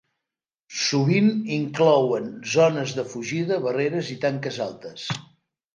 Sovint 0.83 1.29
inclouen 1.59 2.25
zones 2.57 2.97
de 3.01 3.07
fugida, 3.13 3.61
barreres 3.69 4.15
i 4.19 4.23
tanques 4.27 4.63
altes. 4.71 5.11